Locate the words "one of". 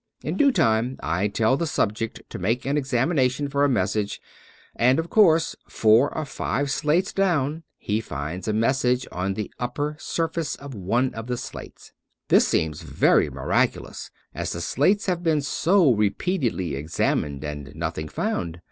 10.73-11.27